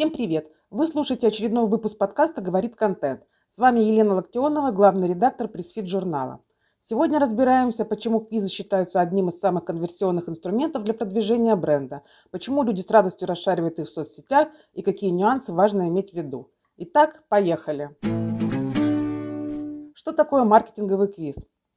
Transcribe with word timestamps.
Всем 0.00 0.12
привет! 0.12 0.50
Вы 0.70 0.86
слушаете 0.86 1.26
очередной 1.28 1.66
выпуск 1.66 1.98
подкаста 1.98 2.40
«Говорит 2.40 2.74
контент». 2.74 3.26
С 3.50 3.58
вами 3.58 3.80
Елена 3.80 4.14
Локтионова, 4.14 4.70
главный 4.70 5.08
редактор 5.08 5.46
пресс-фит 5.46 5.86
журнала. 5.88 6.40
Сегодня 6.78 7.18
разбираемся, 7.18 7.84
почему 7.84 8.20
квизы 8.20 8.48
считаются 8.48 9.02
одним 9.02 9.28
из 9.28 9.38
самых 9.38 9.66
конверсионных 9.66 10.26
инструментов 10.30 10.84
для 10.84 10.94
продвижения 10.94 11.54
бренда, 11.54 12.00
почему 12.30 12.62
люди 12.62 12.80
с 12.80 12.90
радостью 12.90 13.28
расшаривают 13.28 13.78
их 13.78 13.88
в 13.88 13.90
соцсетях 13.90 14.48
и 14.72 14.80
какие 14.80 15.10
нюансы 15.10 15.52
важно 15.52 15.86
иметь 15.88 16.12
в 16.12 16.16
виду. 16.16 16.50
Итак, 16.78 17.22
поехали! 17.28 17.90
Что 19.92 20.12
такое 20.12 20.44
маркетинговый 20.44 21.08
квиз? 21.08 21.36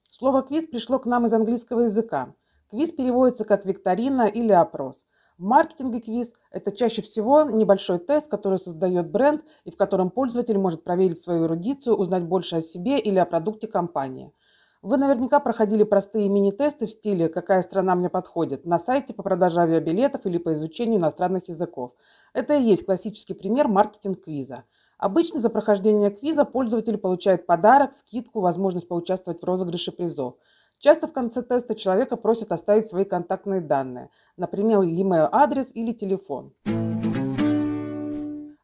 Слово 0.10 0.44
«квиз» 0.44 0.68
пришло 0.68 0.98
к 0.98 1.06
нам 1.06 1.26
из 1.26 1.34
английского 1.34 1.82
языка. 1.82 2.34
Квиз 2.70 2.92
переводится 2.92 3.44
как 3.44 3.66
викторина 3.66 4.28
или 4.28 4.54
опрос– 4.54 5.04
в 5.40 5.44
маркетинге 5.44 6.00
квиз– 6.00 6.32
это 6.52 6.72
чаще 6.72 7.02
всего 7.02 7.44
небольшой 7.44 7.98
тест, 7.98 8.28
который 8.28 8.60
создает 8.60 9.10
бренд 9.10 9.44
и 9.64 9.72
в 9.72 9.76
котором 9.76 10.12
пользователь 10.12 10.60
может 10.60 10.84
проверить 10.84 11.20
свою 11.20 11.46
эрудицию, 11.46 11.96
узнать 11.96 12.24
больше 12.24 12.58
о 12.58 12.62
себе 12.62 13.00
или 13.00 13.18
о 13.18 13.26
продукте 13.26 13.68
компании. 13.68 14.32
Вы 14.84 14.98
наверняка 14.98 15.40
проходили 15.40 15.84
простые 15.84 16.30
мини-тесты 16.30 16.86
в 16.86 16.92
стиле 16.92 17.30
«Какая 17.30 17.64
страна 17.64 17.96
мне 17.96 18.10
подходит» 18.10 18.66
на 18.66 18.78
сайте 18.78 19.14
по 19.14 19.24
продаже 19.24 19.62
авиабилетов 19.62 20.26
или 20.26 20.38
по 20.38 20.54
изучению 20.54 21.00
иностранных 21.00 21.48
языков. 21.48 21.94
Это 22.34 22.54
и 22.56 22.62
есть 22.62 22.86
классический 22.86 23.34
пример 23.34 23.68
маркетинг-квиза. 23.68 24.66
Обычно 25.00 25.40
за 25.40 25.50
прохождение 25.50 26.12
квиза 26.12 26.46
пользователь 26.46 26.98
получает 26.98 27.48
подарок, 27.48 27.94
скидку, 27.94 28.40
возможность 28.40 28.88
поучаствовать 28.88 29.42
в 29.42 29.46
розыгрыше 29.46 29.92
призов– 29.92 30.36
Часто 30.84 31.08
в 31.08 31.14
конце 31.14 31.42
теста 31.42 31.76
человека 31.76 32.18
просят 32.18 32.52
оставить 32.52 32.88
свои 32.88 33.06
контактные 33.06 33.62
данные, 33.62 34.10
например, 34.36 34.82
e-mail 34.82 35.30
адрес 35.32 35.72
или 35.74 35.94
телефон. 35.94 36.52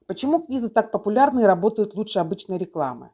Почему 0.06 0.42
квизы 0.42 0.68
так 0.68 0.92
популярны 0.92 1.44
и 1.44 1.46
работают 1.46 1.96
лучше 1.96 2.20
обычной 2.20 2.58
рекламы? 2.58 3.12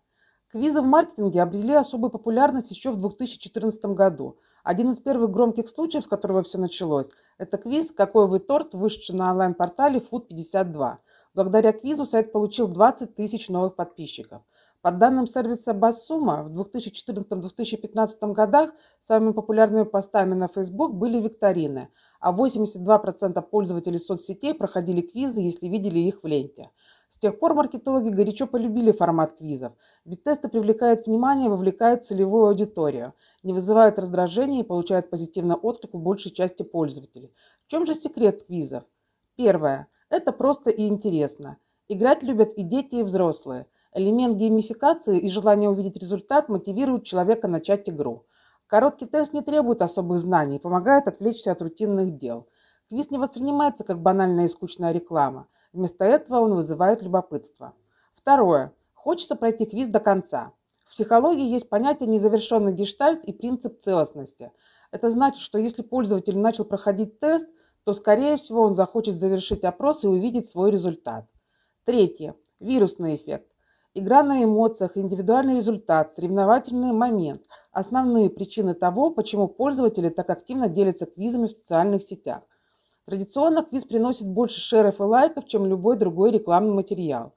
Квизы 0.52 0.82
в 0.82 0.86
маркетинге 0.86 1.44
обрели 1.44 1.76
особую 1.76 2.10
популярность 2.10 2.72
еще 2.72 2.90
в 2.90 2.98
2014 2.98 3.86
году. 3.94 4.40
Один 4.64 4.90
из 4.90 4.98
первых 4.98 5.30
громких 5.30 5.70
случаев, 5.70 6.04
с 6.04 6.08
которого 6.08 6.42
все 6.42 6.58
началось, 6.58 7.08
это 7.38 7.60
квиз 7.60 7.92
«Какой 7.92 8.28
вы 8.28 8.40
торт?», 8.40 8.74
вышедший 8.74 9.16
на 9.16 9.30
онлайн-портале 9.30 10.00
Food52. 10.00 10.96
Благодаря 11.36 11.74
квизу 11.74 12.06
сайт 12.06 12.32
получил 12.32 12.68
20 12.68 13.14
тысяч 13.14 13.50
новых 13.50 13.76
подписчиков– 13.76 14.42
по 14.86 14.92
данным 14.92 15.26
сервиса 15.26 15.74
Бассума, 15.74 16.44
в 16.44 16.52
2014-2015 16.52 18.34
годах 18.34 18.70
самыми 19.00 19.32
популярными 19.32 19.82
постами 19.82 20.36
на 20.36 20.48
Facebook 20.48 20.94
были 20.94 21.20
викторины, 21.20 21.90
а 22.20 22.32
82% 22.32 23.42
пользователей 23.42 23.98
соцсетей 23.98 24.54
проходили 24.54 25.02
квизы, 25.02 25.42
если 25.42 25.66
видели 25.70 25.98
их 25.98 26.22
в 26.22 26.28
ленте. 26.28 26.70
С 27.10 27.18
тех 27.18 27.40
пор 27.40 27.56
маркетологи 27.56 28.10
горячо 28.10 28.46
полюбили 28.46 28.92
формат 28.92 29.34
квизов, 29.34 29.74
ведь 30.06 30.24
тесты 30.24 30.50
привлекают 30.50 31.08
внимание, 31.08 31.50
вовлекают 31.50 32.06
целевую 32.06 32.46
аудиторию, 32.46 33.14
не 33.42 33.54
вызывают 33.54 33.98
раздражения 33.98 34.60
и 34.60 34.68
получают 34.68 35.10
позитивный 35.10 35.56
отклик 35.56 35.96
у 35.96 35.98
большей 35.98 36.30
части 36.30 36.62
пользователей. 36.62 37.34
В 37.66 37.72
чем 37.72 37.88
же 37.88 37.96
секрет 37.96 38.44
квизов? 38.44 38.84
Первое. 39.36 39.88
Это 40.12 40.32
просто 40.32 40.70
и 40.70 40.88
интересно. 40.88 41.58
Играть 41.88 42.22
любят 42.22 42.54
и 42.54 42.62
дети, 42.62 42.98
и 42.98 43.04
взрослые– 43.04 43.66
Элемент 43.96 44.36
геймификации 44.36 45.18
и 45.18 45.30
желание 45.30 45.70
увидеть 45.70 45.96
результат 45.96 46.50
мотивирует 46.50 47.06
человека 47.06 47.48
начать 47.48 47.88
игру. 47.88 48.26
Короткий 48.68 49.06
тест 49.06 49.32
не 49.32 49.42
требует 49.42 49.82
особых 49.82 50.20
знаний 50.20 50.58
и 50.58 50.60
помогает 50.60 51.08
отвлечься 51.08 51.54
от 51.54 51.62
рутинных 51.62 52.18
дел. 52.18 52.46
Квиз 52.90 53.10
не 53.10 53.18
воспринимается 53.18 53.86
как 53.86 54.02
банальная 54.02 54.46
и 54.46 54.50
скучная 54.50 54.92
реклама. 54.92 55.48
Вместо 55.72 56.04
этого 56.04 56.42
он 56.42 56.56
вызывает 56.56 57.04
любопытство. 57.04 57.74
Второе. 58.16 58.74
Хочется 58.94 59.38
пройти 59.38 59.66
квиз 59.66 59.88
до 59.88 60.02
конца. 60.02 60.52
В 60.88 60.90
психологии 60.90 61.48
есть 61.48 61.70
понятие 61.70 62.10
незавершенный 62.10 62.74
гештальт 62.74 63.24
и 63.24 63.32
принцип 63.32 63.80
целостности. 63.80 64.52
Это 64.92 65.10
значит, 65.10 65.40
что 65.40 65.58
если 65.58 65.84
пользователь 65.84 66.38
начал 66.38 66.66
проходить 66.66 67.22
тест, 67.22 67.48
то, 67.86 67.94
скорее 67.94 68.36
всего, 68.36 68.64
он 68.64 68.74
захочет 68.74 69.16
завершить 69.16 69.64
опрос 69.64 70.04
и 70.04 70.08
увидеть 70.08 70.50
свой 70.50 70.70
результат. 70.70 71.28
Третье. 71.86 72.36
Вирусный 72.60 73.16
эффект. 73.16 73.55
Игра 73.98 74.24
на 74.24 74.44
эмоциях, 74.44 74.98
индивидуальный 74.98 75.56
результат, 75.56 76.14
соревновательный 76.14 76.92
момент– 76.92 77.44
основные 77.72 78.30
причины 78.30 78.74
того, 78.74 79.10
почему 79.10 79.48
пользователи 79.48 80.10
так 80.10 80.30
активно 80.30 80.68
делятся 80.68 81.06
квизами 81.06 81.46
в 81.46 81.52
социальных 81.52 82.04
сетях. 82.04 82.42
Традиционно 83.06 83.64
квиз 83.64 83.86
приносит 83.86 84.28
больше 84.28 84.60
шеров 84.60 85.00
и 85.00 85.04
лайков, 85.04 85.48
чем 85.48 85.66
любой 85.66 85.96
другой 85.96 86.32
рекламный 86.32 86.74
материал. 86.74 87.36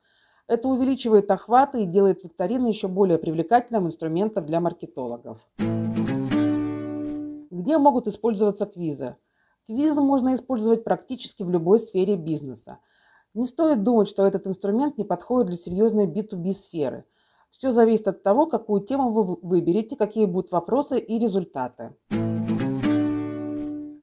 Это 0.49 0.67
увеличивает 0.67 1.31
охваты 1.31 1.83
и 1.83 1.87
делает 1.87 2.25
викторины 2.25 2.67
еще 2.67 2.89
более 2.89 3.19
привлекательным 3.19 3.87
инструментом 3.87 4.45
для 4.45 4.61
маркетологов. 4.61 5.39
Где 7.53 7.79
могут 7.79 8.09
использоваться 8.09 8.67
квизы? 8.67 9.15
Квизы 9.69 10.01
можно 10.01 10.35
использовать 10.35 10.83
практически 10.83 11.45
в 11.45 11.51
любой 11.51 11.79
сфере 11.79 12.17
бизнеса. 12.17 12.79
Не 13.39 13.47
стоит 13.47 13.85
думать, 13.85 14.09
что 14.09 14.27
этот 14.27 14.49
инструмент 14.49 14.99
не 14.99 15.05
подходит 15.05 15.47
для 15.47 15.57
серьезной 15.57 16.09
B2B 16.09 16.53
сферы. 16.53 17.05
Все 17.51 17.71
зависит 17.71 18.09
от 18.09 18.25
того, 18.25 18.47
какую 18.47 18.81
тему 18.81 19.13
вы 19.13 19.37
выберете, 19.41 19.95
какие 19.95 20.25
будут 20.25 20.51
вопросы 20.51 20.99
и 20.99 21.21
результаты. 21.21 21.95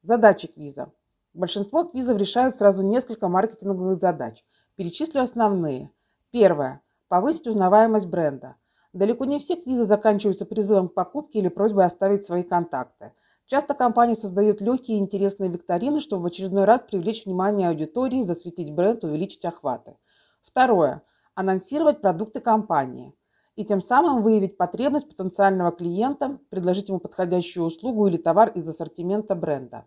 Задачи 0.01 0.47
квиза. 0.47 0.93
Большинство 1.33 1.83
квизов 1.83 2.17
решают 2.17 2.55
сразу 2.55 2.81
несколько 2.81 3.27
маркетинговых 3.27 3.99
задач. 3.99 4.41
Перечислю 4.77 5.21
основные. 5.21 5.91
Первое. 6.31 6.81
Повысить 7.09 7.47
узнаваемость 7.47 8.07
бренда. 8.07 8.55
Далеко 8.93 9.25
не 9.25 9.39
все 9.39 9.57
квизы 9.57 9.83
заканчиваются 9.83 10.45
призывом 10.45 10.87
к 10.87 10.93
покупке 10.93 11.39
или 11.39 11.49
просьбой 11.49 11.83
оставить 11.83 12.23
свои 12.23 12.43
контакты– 12.43 13.11
Часто 13.47 13.75
компании 13.75 14.15
создают 14.15 14.59
легкие 14.59 14.97
и 14.97 14.99
интересные 15.01 15.51
викторины, 15.51 16.01
чтобы 16.01 16.23
в 16.23 16.25
очередной 16.25 16.65
раз 16.65 16.81
привлечь 16.81 17.25
внимание 17.25 17.69
аудитории, 17.69 18.23
засветить 18.23 18.73
бренд, 18.73 19.03
увеличить 19.03 19.45
охваты. 19.45 19.97
Второе. 20.41 21.03
Анонсировать 21.35 22.01
продукты 22.01 22.39
компании 22.39 23.13
и 23.55 23.63
тем 23.63 23.81
самым 23.81 24.23
выявить 24.23 24.57
потребность 24.57 25.07
потенциального 25.07 25.71
клиента, 25.71 26.39
предложить 26.49 26.89
ему 26.89 26.99
подходящую 26.99 27.65
услугу 27.65 28.07
или 28.07 28.17
товар 28.17 28.49
из 28.49 28.67
ассортимента 28.67 29.35
бренда. 29.35 29.85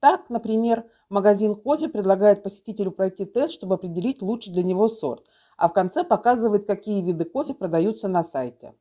Так, 0.00 0.28
например, 0.28 0.84
магазин 1.08 1.54
кофе 1.54 1.88
предлагает 1.88 2.42
посетителю 2.42 2.90
пройти 2.90 3.24
тест, 3.24 3.54
чтобы 3.54 3.76
определить 3.76 4.22
лучший 4.22 4.52
для 4.52 4.62
него 4.62 4.88
сорт, 4.88 5.26
а 5.56 5.68
в 5.68 5.72
конце 5.72 6.04
показывает, 6.04 6.66
какие 6.66 7.02
виды 7.02 7.24
кофе 7.24 7.54
продаются 7.54 8.08
на 8.08 8.22
сайте. 8.22 8.74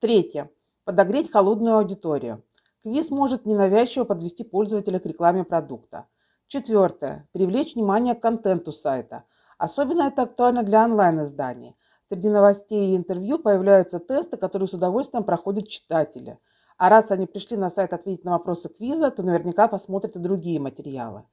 Третье. 0.00 0.50
Подогреть 0.84 1.30
холодную 1.30 1.78
аудиторию. 1.78 2.42
Квиз 2.84 3.08
может 3.10 3.46
ненавязчиво 3.46 4.04
подвести 4.04 4.44
пользователя 4.44 4.98
к 4.98 5.06
рекламе 5.06 5.42
продукта. 5.42 6.06
Четвертое. 6.48 7.26
Привлечь 7.32 7.74
внимание 7.74 8.14
к 8.14 8.20
контенту 8.20 8.72
сайта. 8.72 9.24
Особенно 9.56 10.02
это 10.02 10.24
актуально 10.24 10.62
для 10.62 10.84
онлайн-изданий. 10.84 11.76
Среди 12.10 12.28
новостей 12.28 12.92
и 12.92 12.96
интервью 12.96 13.38
появляются 13.38 14.00
тесты, 14.00 14.36
которые 14.36 14.68
с 14.68 14.74
удовольствием 14.74 15.24
проходят 15.24 15.66
читатели. 15.66 16.38
А 16.76 16.90
раз 16.90 17.10
они 17.10 17.24
пришли 17.24 17.56
на 17.56 17.70
сайт 17.70 17.94
ответить 17.94 18.26
на 18.26 18.32
вопросы 18.32 18.68
квиза, 18.68 19.10
то 19.10 19.22
наверняка 19.22 19.66
посмотрят 19.66 20.16
и 20.16 20.18
другие 20.18 20.60
материалы. 20.60 21.24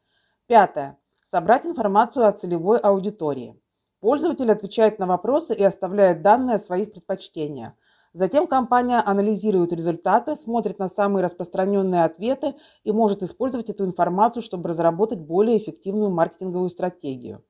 Пятое. 0.47 0.97
Собрать 1.25 1.65
информацию 1.65 2.27
о 2.27 2.31
целевой 2.31 2.77
аудитории. 2.77 3.61
Пользователь 3.99 4.49
отвечает 4.49 4.99
на 4.99 5.05
вопросы 5.05 5.53
и 5.53 5.63
оставляет 5.65 6.21
данные 6.21 6.55
о 6.55 6.59
своих 6.59 6.93
предпочтениях. 6.93 7.73
Затем 8.13 8.45
компания 8.45 8.99
анализирует 8.99 9.71
результаты, 9.71 10.35
смотрит 10.35 10.79
на 10.79 10.89
самые 10.89 11.23
распространенные 11.23 12.03
ответы 12.03 12.55
и 12.83 12.91
может 12.91 13.23
использовать 13.23 13.69
эту 13.69 13.85
информацию, 13.85 14.43
чтобы 14.43 14.67
разработать 14.67 15.19
более 15.19 15.57
эффективную 15.57 16.11
маркетинговую 16.11 16.69
стратегию. 16.69 17.45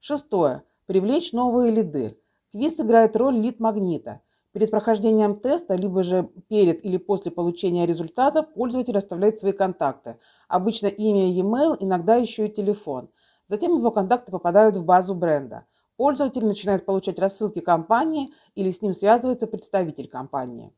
Шестое. 0.00 0.62
Привлечь 0.86 1.32
новые 1.32 1.70
лиды. 1.70 2.18
Квиз 2.52 2.80
играет 2.80 3.16
роль 3.16 3.36
лид-магнита. 3.36 4.22
Перед 4.52 4.70
прохождением 4.70 5.40
теста, 5.40 5.74
либо 5.74 6.02
же 6.02 6.30
перед 6.48 6.82
или 6.82 6.96
после 6.96 7.30
получения 7.30 7.84
результатов, 7.84 8.46
пользователь 8.54 8.96
оставляет 8.96 9.38
свои 9.38 9.52
контакты. 9.52 10.16
Обычно 10.48 10.86
имя, 10.86 11.30
e-mail, 11.30 11.76
иногда 11.80 12.16
еще 12.16 12.46
и 12.46 12.50
телефон. 12.50 13.10
Затем 13.44 13.76
его 13.76 13.90
контакты 13.90 14.32
попадают 14.32 14.78
в 14.78 14.84
базу 14.86 15.14
бренда– 15.14 15.66
Пользователь 15.98 16.46
начинает 16.46 16.86
получать 16.86 17.18
рассылки 17.18 17.58
компании 17.58 18.32
или 18.54 18.70
с 18.70 18.80
ним 18.82 18.92
связывается 18.92 19.48
представитель 19.48 20.08
компании. 20.08 20.72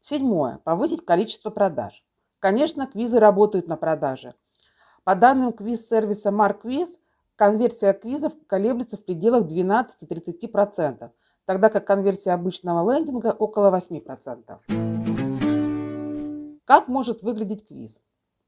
Седьмое. 0.00 0.60
Повысить 0.62 1.04
количество 1.04 1.50
продаж. 1.50 2.04
Конечно, 2.38 2.86
квизы 2.86 3.18
работают 3.18 3.66
на 3.66 3.76
продаже. 3.76 4.36
По 5.02 5.16
данным 5.16 5.52
квиз-сервиса 5.52 6.28
MarkQuiz, 6.28 6.86
конверсия 7.34 7.92
квизов 7.92 8.32
колеблется 8.46 8.96
в 8.96 9.04
пределах 9.04 9.50
12-30%, 9.50 11.10
тогда 11.46 11.68
как 11.68 11.84
конверсия 11.84 12.30
обычного 12.30 12.92
лендинга 12.92 13.34
около 13.36 13.76
8%. 13.76 16.60
Как 16.64 16.86
может 16.86 17.22
выглядеть 17.22 17.66
квиз? 17.66 18.00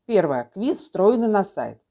Первое. 0.07 0.49
Квиз, 0.55 0.83
встроенный 0.83 1.27
на 1.27 1.43
сайт. 1.43 1.83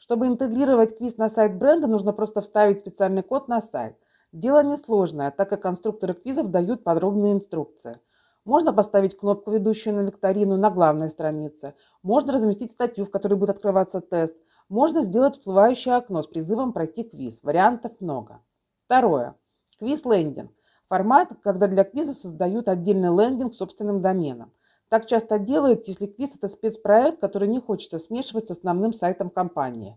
Чтобы 0.00 0.28
интегрировать 0.28 0.96
квиз 0.96 1.18
на 1.18 1.28
сайт 1.28 1.58
бренда, 1.58 1.86
нужно 1.86 2.14
просто 2.14 2.40
вставить 2.40 2.80
специальный 2.80 3.22
код 3.22 3.48
на 3.48 3.60
сайт. 3.60 3.98
Дело 4.32 4.62
несложное, 4.62 5.30
так 5.30 5.50
как 5.50 5.60
конструкторы 5.60 6.14
квизов 6.14 6.48
дают 6.48 6.82
подробные 6.82 7.34
инструкции. 7.34 8.00
Можно 8.46 8.72
поставить 8.72 9.14
кнопку, 9.14 9.50
ведущую 9.50 9.94
на 9.96 10.00
викторину, 10.00 10.56
на 10.56 10.70
главной 10.70 11.10
странице. 11.10 11.74
Можно 12.02 12.32
разместить 12.32 12.72
статью, 12.72 13.04
в 13.04 13.10
которой 13.10 13.34
будет 13.34 13.50
открываться 13.50 14.00
тест. 14.00 14.34
Можно 14.70 15.02
сделать 15.02 15.34
всплывающее 15.34 15.94
окно 15.94 16.22
с 16.22 16.26
призывом 16.26 16.72
пройти 16.72 17.04
квиз. 17.04 17.42
Вариантов 17.42 17.92
много. 18.00 18.40
Второе. 18.86 19.34
Квиз-лендинг. 19.80 20.50
Формат, 20.88 21.28
когда 21.42 21.66
для 21.66 21.84
квиза 21.84 22.14
создают 22.14 22.70
отдельный 22.70 23.14
лендинг 23.14 23.52
с 23.52 23.58
собственным 23.58 24.00
доменом. 24.00 24.50
Так 24.90 25.06
часто 25.06 25.38
делают, 25.38 25.86
если 25.86 26.06
квиз– 26.06 26.34
это 26.34 26.48
спецпроект, 26.48 27.20
который 27.20 27.46
не 27.46 27.60
хочется 27.60 28.00
смешивать 28.00 28.48
с 28.48 28.50
основным 28.50 28.92
сайтом 28.92 29.30
компании. 29.30 29.96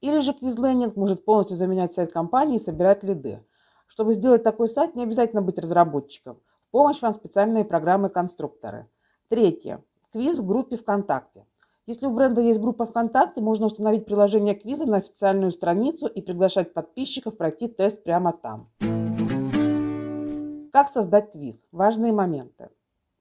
Или 0.00 0.20
же 0.20 0.32
квиз-лендинг 0.32 0.94
может 0.94 1.24
полностью 1.24 1.56
заменять 1.56 1.92
сайт 1.92 2.12
компании 2.12 2.54
и 2.54 2.62
собирать 2.62 3.02
лиды. 3.02 3.44
Чтобы 3.88 4.14
сделать 4.14 4.44
такой 4.44 4.68
сайт, 4.68 4.94
не 4.94 5.02
обязательно 5.02 5.42
быть 5.42 5.58
разработчиком. 5.58 6.38
В 6.68 6.70
помощь 6.70 7.02
вам 7.02 7.12
специальные 7.12 7.64
программы-конструкторы. 7.64 8.86
Третье. 9.26 9.82
Квиз 10.12 10.38
в 10.38 10.46
группе 10.46 10.76
ВКонтакте. 10.76 11.44
Если 11.86 12.06
у 12.06 12.10
бренда 12.10 12.40
есть 12.40 12.60
группа 12.60 12.86
ВКонтакте, 12.86 13.40
можно 13.40 13.66
установить 13.66 14.04
приложение 14.04 14.54
квиза 14.54 14.86
на 14.86 14.98
официальную 14.98 15.50
страницу 15.50 16.06
и 16.06 16.22
приглашать 16.22 16.72
подписчиков 16.72 17.36
пройти 17.36 17.66
тест 17.66 18.04
прямо 18.04 18.32
там. 18.32 18.70
Как 20.70 20.88
создать 20.90 21.32
квиз? 21.32 21.56
Важные 21.72 22.12
моменты. 22.12 22.68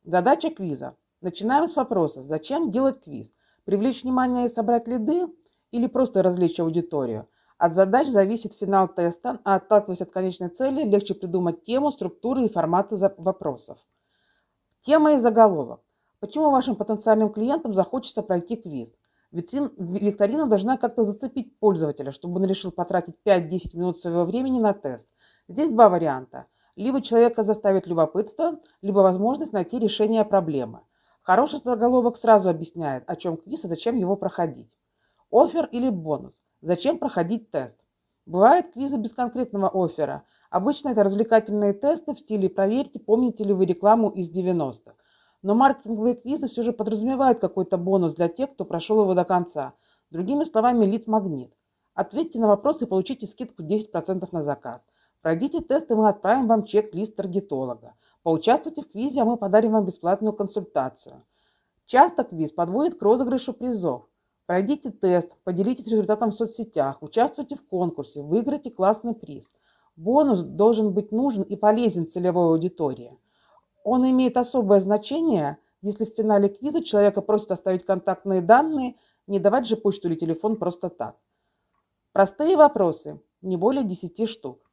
Задача 0.03 0.51
квиза. 0.51 0.93
Начинаем 1.19 1.67
с 1.67 1.75
вопроса, 1.75 2.21
зачем 2.21 2.69
делать 2.69 3.03
квиз? 3.03 3.31
Привлечь 3.65 4.03
внимание 4.03 4.45
и 4.45 4.49
собрать 4.49 4.87
лиды 4.87 5.27
или 5.71 5.87
просто 5.87 6.21
развлечь 6.21 6.59
аудиторию? 6.59 7.27
От 7.57 7.73
задач 7.73 8.07
зависит 8.07 8.53
финал 8.53 8.87
теста, 8.87 9.39
а 9.43 9.55
отталкиваясь 9.55 10.01
от 10.01 10.11
конечной 10.11 10.49
цели, 10.49 10.83
легче 10.83 11.15
придумать 11.15 11.63
тему, 11.63 11.89
структуру 11.89 12.41
и 12.41 12.49
форматы 12.49 12.95
вопросов. 13.17 13.79
Тема 14.81 15.13
и 15.13 15.17
заголовок. 15.17 15.81
Почему 16.19 16.51
вашим 16.51 16.75
потенциальным 16.75 17.29
клиентам 17.29 17.73
захочется 17.73 18.21
пройти 18.21 18.55
квиз? 18.55 18.93
Витрин, 19.31 19.71
викторина 19.75 20.45
должна 20.45 20.77
как-то 20.77 21.03
зацепить 21.03 21.57
пользователя, 21.57 22.11
чтобы 22.11 22.35
он 22.35 22.45
решил 22.45 22.71
потратить 22.71 23.15
5-10 23.25 23.75
минут 23.75 23.97
своего 23.97 24.23
времени 24.23 24.59
на 24.59 24.73
тест. 24.73 25.09
Здесь 25.47 25.71
два 25.71 25.89
варианта. 25.89 26.45
Либо 26.75 27.01
человека 27.01 27.41
заставит 27.41 27.87
любопытство, 27.87 28.59
либо 28.83 28.99
возможность 28.99 29.51
найти 29.51 29.79
решение 29.79 30.23
проблемы. 30.23 30.81
Хороший 31.27 31.59
заголовок 31.59 32.15
сразу 32.15 32.49
объясняет, 32.49 33.03
о 33.05 33.17
чем 33.17 33.35
квиз 33.35 33.65
и 33.65 33.67
зачем 33.67 33.97
его 33.97 34.15
проходить. 34.15 34.71
Офер 35.29 35.65
или 35.73 35.89
бонус. 35.89 36.41
Зачем 36.61 36.99
проходить 36.99 37.51
тест? 37.51 37.77
Бывают 38.25 38.71
квизы 38.71 38.95
без 38.95 39.11
конкретного 39.11 39.69
оффера. 39.73 40.23
Обычно 40.49 40.87
это 40.87 41.03
развлекательные 41.03 41.73
тесты 41.73 42.13
в 42.13 42.19
стиле 42.19 42.49
«проверьте, 42.49 42.99
помните 43.01 43.43
ли 43.43 43.51
вы 43.51 43.65
рекламу 43.65 44.09
из 44.09 44.31
90-х». 44.31 44.93
Но 45.41 45.53
маркетинговые 45.53 46.15
квизы 46.15 46.47
все 46.47 46.63
же 46.63 46.71
подразумевают 46.71 47.41
какой-то 47.41 47.77
бонус 47.77 48.15
для 48.15 48.29
тех, 48.29 48.53
кто 48.53 48.63
прошел 48.63 49.01
его 49.01 49.13
до 49.13 49.25
конца. 49.25 49.73
Другими 50.11 50.45
словами, 50.45 50.85
лид-магнит. 50.85 51.53
Ответьте 51.93 52.39
на 52.39 52.47
вопрос 52.47 52.81
и 52.81 52.85
получите 52.85 53.27
скидку 53.27 53.63
10% 53.63 54.29
на 54.31 54.43
заказ. 54.43 54.81
Пройдите 55.21 55.59
тест, 55.59 55.91
и 55.91 55.93
мы 55.93 56.07
отправим 56.07 56.47
вам 56.47 56.63
чек-лист 56.63 57.17
таргетолога. 57.17 57.95
Поучаствуйте 58.27 58.81
в 58.81 58.91
квизе, 58.91 59.21
а 59.21 59.25
мы 59.25 59.37
подарим 59.37 59.71
вам 59.71 59.85
бесплатную 59.85 60.33
консультацию. 60.33 61.23
Часто 61.85 62.25
квиз 62.25 62.51
подводит 62.51 62.99
к 62.99 63.01
розыгрышу 63.01 63.53
призов. 63.53 64.09
Пройдите 64.45 64.91
тест, 64.91 65.37
поделитесь 65.45 65.87
результатом 65.87 66.31
в 66.31 66.33
соцсетях, 66.33 67.01
участвуйте 67.01 67.55
в 67.55 67.65
конкурсе, 67.65 68.21
выиграйте 68.21 68.69
классный 68.69 69.13
приз. 69.13 69.49
Бонус 69.95 70.41
должен 70.41 70.91
быть 70.93 71.13
нужен 71.13 71.43
и 71.43 71.55
полезен 71.55 72.05
целевой 72.05 72.47
аудитории. 72.47 73.17
Он 73.85 74.05
имеет 74.09 74.35
особое 74.35 74.81
значение, 74.81 75.57
если 75.81 76.03
в 76.03 76.13
финале 76.13 76.49
квиза 76.49 76.83
человека 76.83 77.21
просят 77.21 77.53
оставить 77.53 77.85
контактные 77.85 78.41
данные, 78.41 78.97
не 79.27 79.39
давать 79.39 79.67
же 79.67 79.77
почту 79.77 80.09
или 80.09 80.15
телефон 80.15 80.57
просто 80.57 80.89
так. 80.89 81.15
Простые 82.11 82.57
вопросы, 82.57 83.21
не 83.41 83.55
более 83.55 83.85
10 83.85 84.27
штук. 84.27 84.69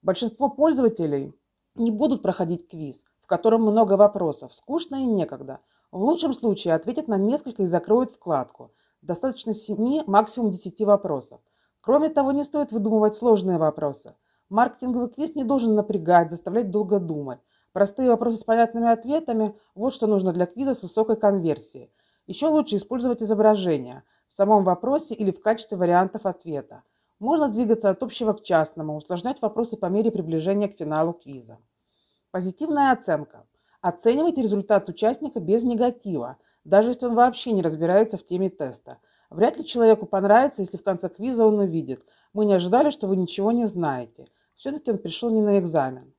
Большинство 0.00 0.48
пользователей 0.48 1.34
не 1.74 1.90
будут 1.90 2.22
проходить 2.22 2.68
квиз, 2.68 3.04
в 3.20 3.26
котором 3.26 3.62
много 3.62 3.94
вопросов, 3.94 4.54
скучно 4.54 4.96
и 4.96 5.06
некогда. 5.06 5.60
В 5.90 6.02
лучшем 6.02 6.32
случае 6.32 6.74
ответят 6.74 7.08
на 7.08 7.16
несколько 7.16 7.62
и 7.62 7.66
закроют 7.66 8.12
вкладку. 8.12 8.72
Достаточно 9.02 9.52
7, 9.52 10.04
максимум 10.06 10.50
10 10.50 10.80
вопросов. 10.82 11.40
Кроме 11.80 12.08
того, 12.08 12.32
не 12.32 12.44
стоит 12.44 12.72
выдумывать 12.72 13.14
сложные 13.14 13.58
вопросы. 13.58 14.14
Маркетинговый 14.48 15.10
квиз 15.10 15.34
не 15.34 15.44
должен 15.44 15.74
напрягать, 15.74 16.30
заставлять 16.30 16.70
долго 16.70 16.98
думать. 16.98 17.40
Простые 17.72 18.08
вопросы 18.08 18.38
с 18.38 18.44
понятными 18.44 18.88
ответами– 18.88 19.54
вот 19.74 19.92
что 19.92 20.06
нужно 20.06 20.32
для 20.32 20.46
квиза 20.46 20.74
с 20.74 20.82
высокой 20.82 21.16
конверсией. 21.16 21.90
Еще 22.26 22.46
лучше 22.46 22.76
использовать 22.76 23.22
изображения 23.22 24.04
в 24.28 24.32
самом 24.32 24.64
вопросе 24.64 25.14
или 25.14 25.30
в 25.30 25.40
качестве 25.40 25.76
вариантов 25.76 26.24
ответа. 26.24 26.82
Можно 27.24 27.48
двигаться 27.48 27.88
от 27.88 28.02
общего 28.02 28.34
к 28.34 28.42
частному, 28.42 28.96
усложнять 28.96 29.40
вопросы 29.40 29.78
по 29.78 29.86
мере 29.86 30.10
приближения 30.10 30.68
к 30.68 30.76
финалу 30.76 31.14
квиза. 31.14 31.56
Позитивная 32.30 32.92
оценка. 32.92 33.46
Оценивайте 33.80 34.42
результат 34.42 34.90
участника 34.90 35.40
без 35.40 35.64
негатива, 35.64 36.36
даже 36.64 36.90
если 36.90 37.06
он 37.06 37.14
вообще 37.14 37.52
не 37.52 37.62
разбирается 37.62 38.18
в 38.18 38.26
теме 38.26 38.50
теста. 38.50 38.98
Вряд 39.30 39.56
ли 39.56 39.64
человеку 39.64 40.04
понравится, 40.04 40.60
если 40.60 40.76
в 40.76 40.82
конце 40.82 41.08
квиза 41.08 41.46
он 41.46 41.60
увидит. 41.60 42.04
Мы 42.34 42.44
не 42.44 42.52
ожидали, 42.52 42.90
что 42.90 43.06
вы 43.06 43.16
ничего 43.16 43.52
не 43.52 43.64
знаете. 43.64 44.26
Все-таки 44.54 44.90
он 44.90 44.98
пришел 44.98 45.30
не 45.30 45.40
на 45.40 45.58
экзамен. 45.58 46.12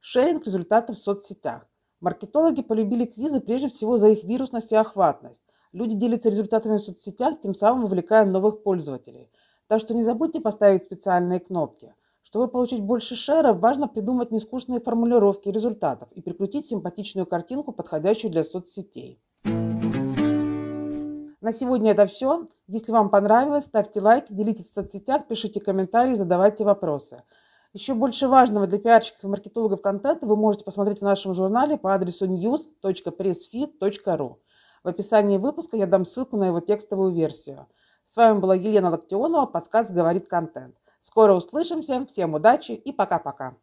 Шеринг 0.00 0.44
результатов 0.44 0.96
в 0.96 1.00
соцсетях. 1.00 1.66
Маркетологи 2.00 2.60
полюбили 2.60 3.06
квизы 3.06 3.40
прежде 3.40 3.70
всего 3.70 3.96
за 3.96 4.10
их 4.10 4.22
вирусность 4.22 4.70
и 4.70 4.76
охватность. 4.76 5.40
Люди 5.72 5.94
делятся 5.94 6.28
результатами 6.28 6.76
в 6.76 6.82
соцсетях, 6.82 7.40
тем 7.40 7.54
самым 7.54 7.84
вовлекая 7.84 8.26
новых 8.26 8.62
пользователей. 8.62 9.30
Так 9.68 9.80
что 9.80 9.94
не 9.94 10.02
забудьте 10.02 10.40
поставить 10.40 10.84
специальные 10.84 11.40
кнопки. 11.40 11.94
Чтобы 12.22 12.48
получить 12.48 12.82
больше 12.82 13.16
шеров, 13.16 13.58
важно 13.58 13.88
придумать 13.88 14.30
нескучные 14.30 14.80
формулировки 14.80 15.48
результатов 15.48 16.08
и 16.12 16.20
прикрутить 16.20 16.66
симпатичную 16.66 17.26
картинку, 17.26 17.72
подходящую 17.72 18.30
для 18.30 18.44
соцсетей. 18.44 19.20
На 21.40 21.52
сегодня 21.52 21.92
это 21.92 22.06
все. 22.06 22.46
Если 22.66 22.90
вам 22.90 23.10
понравилось, 23.10 23.66
ставьте 23.66 24.00
лайки, 24.00 24.32
делитесь 24.32 24.66
в 24.66 24.72
соцсетях, 24.72 25.28
пишите 25.28 25.60
комментарии, 25.60 26.14
задавайте 26.14 26.64
вопросы. 26.64 27.22
Еще 27.72 27.94
больше 27.94 28.26
важного 28.26 28.66
для 28.66 28.78
пиарщиков 28.78 29.22
и 29.22 29.28
маркетологов 29.28 29.82
контента 29.82 30.26
вы 30.26 30.34
можете 30.34 30.64
посмотреть 30.64 30.98
в 30.98 31.04
нашем 31.04 31.34
журнале 31.34 31.76
по 31.76 31.94
адресу 31.94 32.26
news.pressfeed.ru. 32.26 34.36
В 34.82 34.88
описании 34.88 35.38
выпуска 35.38 35.76
я 35.76 35.86
дам 35.86 36.04
ссылку 36.04 36.36
на 36.36 36.46
его 36.46 36.58
текстовую 36.60 37.12
версию. 37.12 37.68
С 38.08 38.16
вами 38.16 38.38
была 38.38 38.54
Елена 38.54 38.90
Локтионова, 38.90 39.46
подкаст 39.46 39.90
«Говорит 39.90 40.28
контент». 40.28 40.76
Скоро 41.00 41.32
услышимся, 41.32 42.06
всем 42.06 42.34
удачи 42.34 42.70
и 42.70 42.92
пока-пока. 42.92 43.56